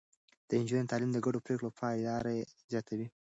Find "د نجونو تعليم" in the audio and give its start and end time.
0.47-1.11